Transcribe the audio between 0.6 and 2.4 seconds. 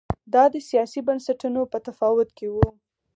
سیاسي بنسټونو په تفاوت